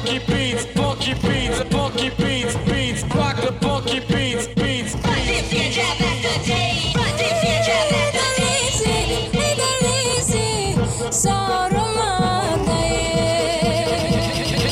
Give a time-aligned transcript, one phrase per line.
[0.00, 5.34] Punky beats, punky beats, punky beats, beats, rock the punky beats, beats, beats.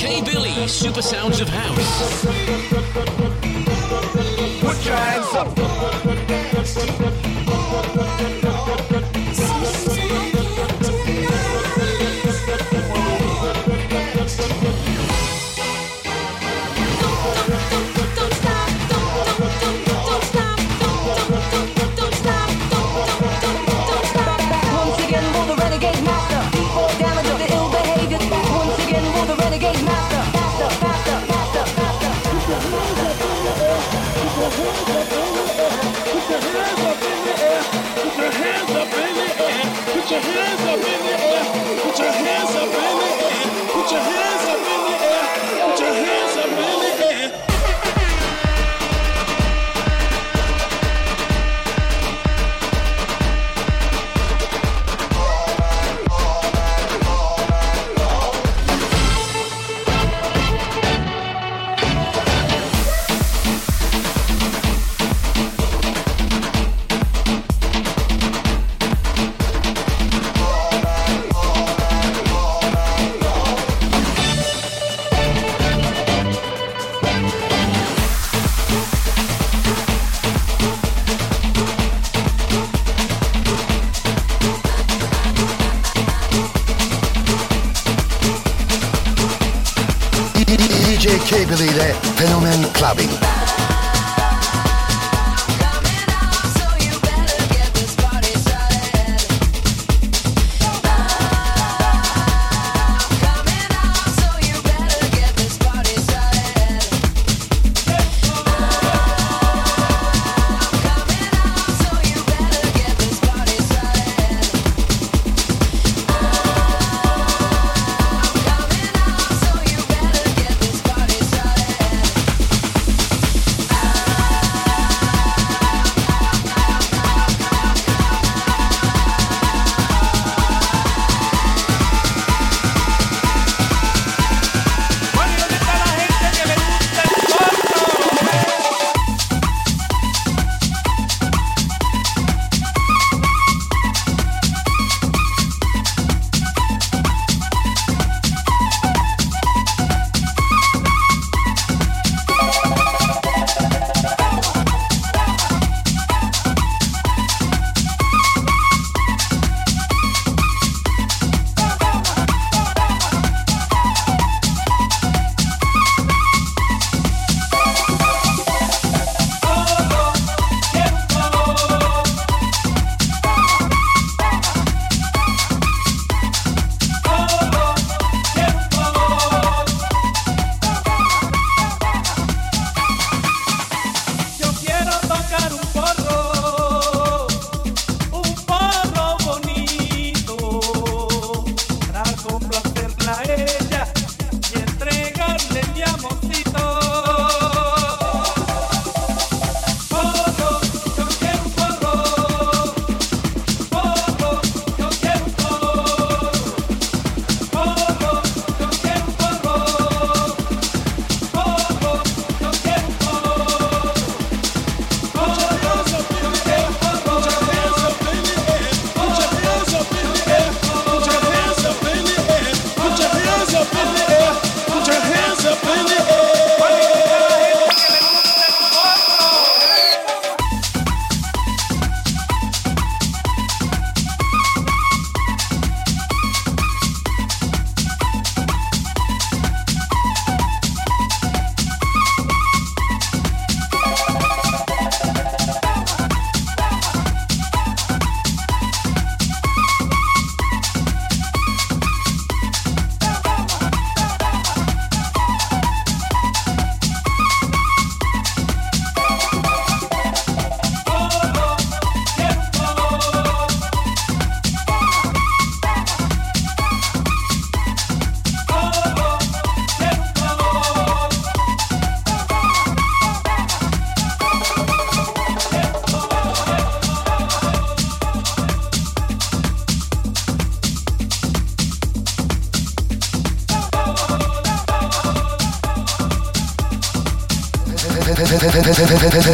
[0.00, 2.24] Hey Billy, Super Sounds of House.
[4.62, 5.97] Put your hands up.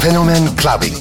[0.01, 0.94] Fenomen Clubbing.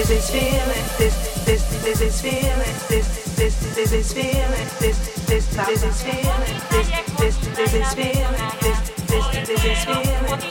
[0.00, 0.64] this is feeling
[0.96, 2.56] this this this is feeling
[2.88, 4.50] this this this is feeling
[4.80, 4.98] this
[5.28, 6.88] this this is feeling this
[7.20, 8.78] this this is feeling this
[9.10, 10.48] this this is feeling this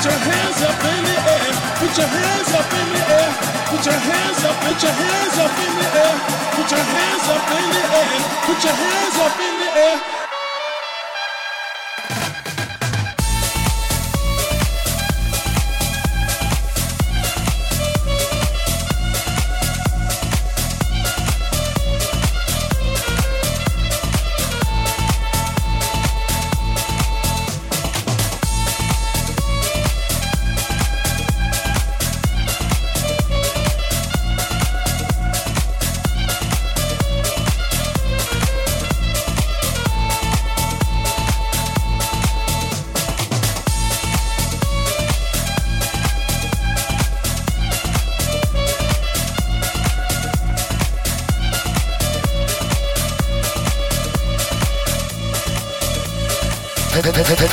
[0.00, 1.52] Put your hands up in the air.
[1.76, 3.28] Put your hands up in the air.
[3.68, 4.56] Put your hands up.
[4.64, 6.16] Put your hands up in the air.
[6.56, 8.20] Put your hands up in the air.
[8.48, 10.29] Put your hands up in the air.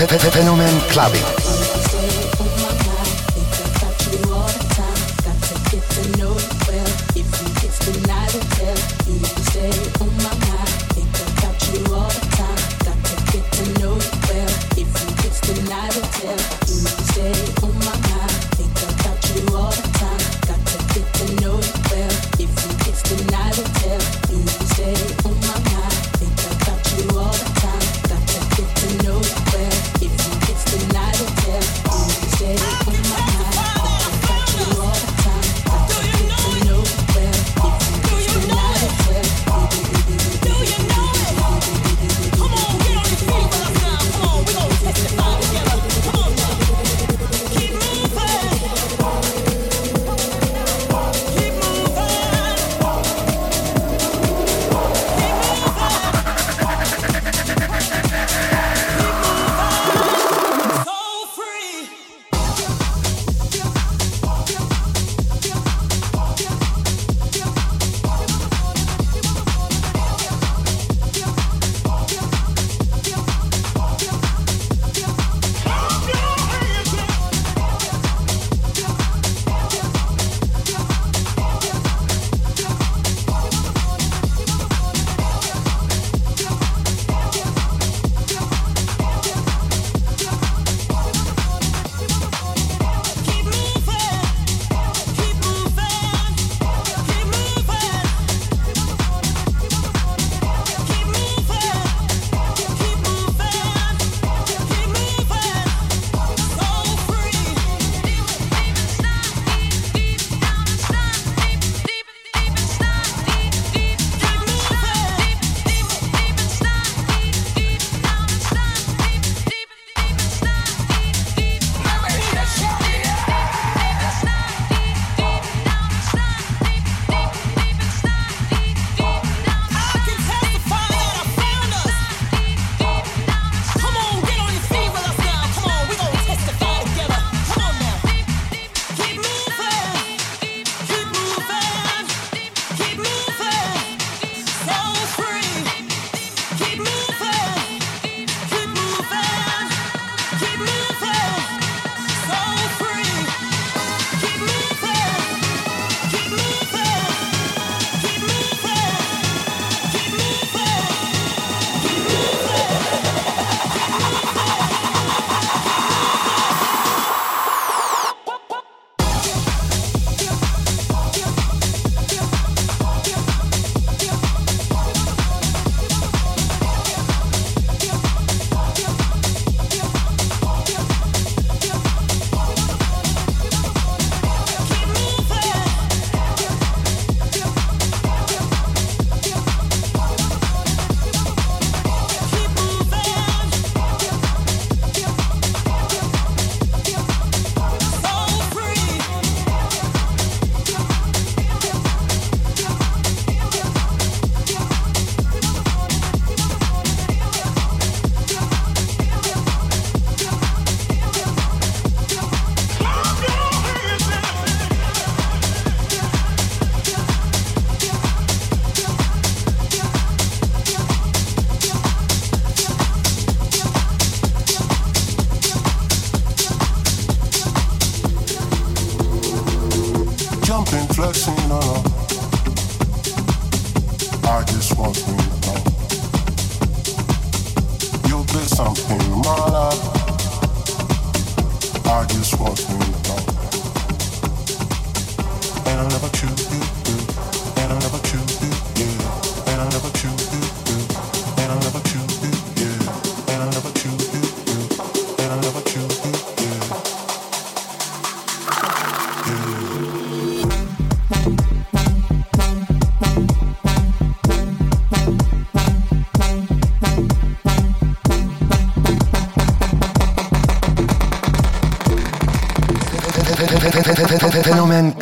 [0.06, 1.77] Fenomen Clubbing.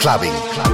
[0.05, 0.64] clubbing.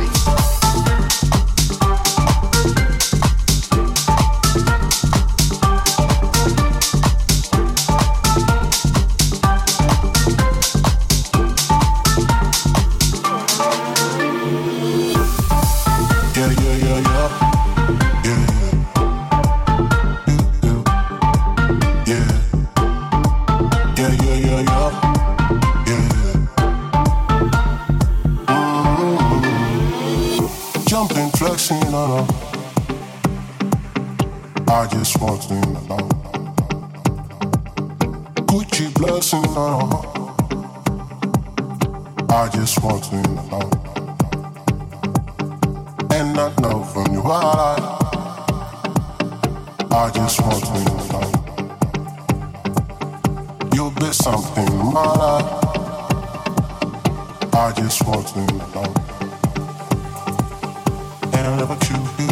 [49.93, 50.73] I just want to
[51.11, 51.31] know.
[53.73, 55.43] You'll be something, mother.
[57.53, 58.39] I just want to.
[61.37, 62.30] And I'll never choose you.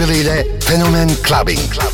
[0.00, 1.58] Belediye'yle Fenomen Clubbing.
[1.58, 1.89] Club.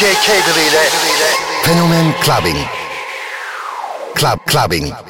[0.00, 0.32] DJ
[2.22, 2.56] Clubbing.
[4.14, 5.09] Club Clubbing.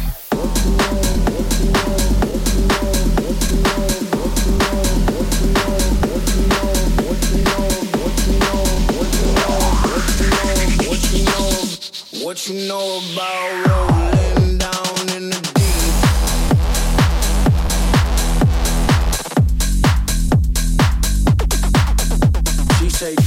[12.47, 15.93] you know about rolling down in the deep.
[22.79, 23.19] She said.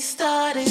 [0.00, 0.69] started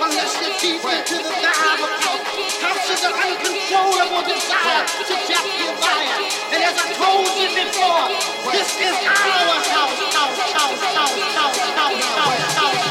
[0.00, 2.08] unless you're deep into the night
[2.62, 5.48] houses of uncontrollable desire to jump
[8.50, 12.87] This is our house, house, house, house, house, house, house, house.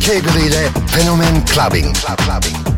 [0.00, 0.20] K.
[0.20, 1.94] Beli'yle Fenomen Clubbing.
[1.94, 2.77] Club, clubbing.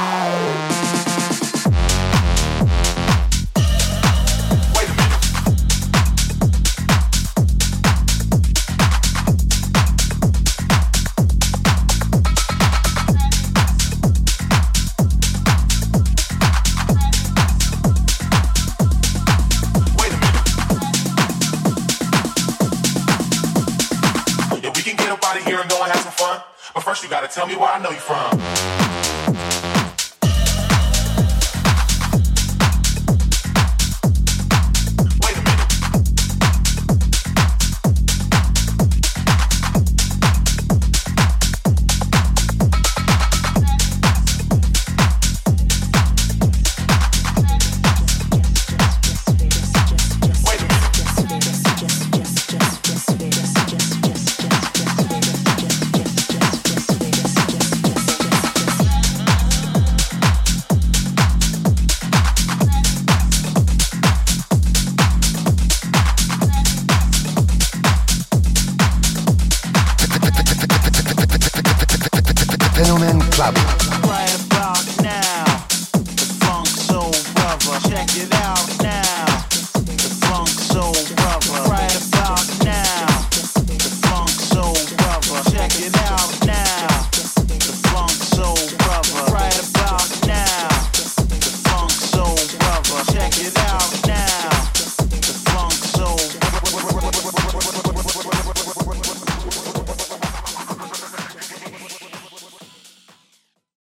[27.31, 28.30] Tell me where I know you from.